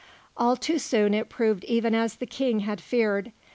[0.35, 3.31] All too soon it proved even as the King had feared.